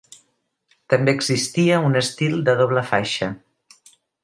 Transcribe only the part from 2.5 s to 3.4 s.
doble faixa.